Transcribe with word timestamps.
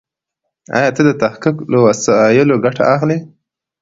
ايا 0.77 0.89
ته 0.95 1.01
د 1.07 1.11
تحقيق 1.21 1.57
له 1.71 1.77
وسایلو 1.85 2.61
ګټه 2.65 2.83
اخلې؟ 2.95 3.17